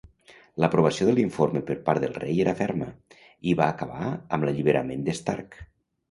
L'aprovació 0.63 1.05
de 1.09 1.11
l'informe 1.17 1.59
per 1.67 1.75
part 1.89 2.01
del 2.05 2.15
rei 2.23 2.39
era 2.45 2.55
ferma, 2.61 2.87
i 3.51 3.53
va 3.59 3.67
acabar 3.75 4.07
amb 4.15 4.47
l'alliberament 4.49 5.05
d'Stark. 5.11 5.61